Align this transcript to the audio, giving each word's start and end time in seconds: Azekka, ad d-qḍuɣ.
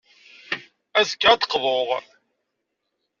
Azekka, 0.99 1.27
ad 1.31 1.37
d-qḍuɣ. 1.41 1.89